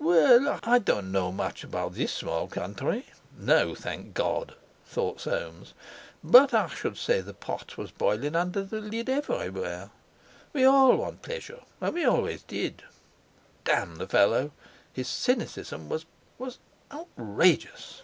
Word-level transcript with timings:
"Well, 0.00 0.58
I 0.64 0.80
don't 0.80 1.12
know 1.12 1.30
much 1.30 1.62
about 1.62 1.94
this 1.94 2.12
small 2.12 2.48
country"—'No, 2.48 3.76
thank 3.76 4.12
God!' 4.12 4.56
thought 4.84 5.20
Soames—"but 5.20 6.52
I 6.52 6.66
should 6.66 6.98
say 6.98 7.20
the 7.20 7.32
pot 7.32 7.78
was 7.78 7.92
boilin' 7.92 8.34
under 8.34 8.64
the 8.64 8.80
lid 8.80 9.08
everywhere. 9.08 9.90
We 10.52 10.64
all 10.64 10.96
want 10.96 11.22
pleasure, 11.22 11.60
and 11.80 11.94
we 11.94 12.04
always 12.04 12.42
did." 12.42 12.82
Damn 13.62 13.98
the 13.98 14.08
fellow! 14.08 14.50
His 14.92 15.06
cynicism 15.06 15.88
was—was 15.88 16.58
outrageous! 16.90 18.02